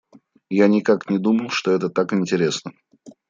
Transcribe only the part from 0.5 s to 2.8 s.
Я никак не думал, что это так интересно!